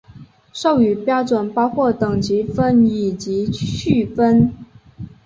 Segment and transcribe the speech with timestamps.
[0.51, 4.51] 授予标准包括等级分以及序分。